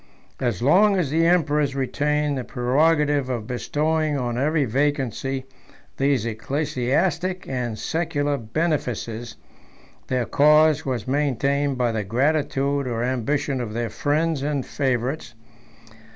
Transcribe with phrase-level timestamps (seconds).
[0.39, 5.45] As long as the emperors retained the prerogative of bestowing on every vacancy
[5.97, 9.35] these ecclesiastic and secular benefices,
[10.07, 15.35] their cause was maintained by the gratitude or ambition of their friends and favorites.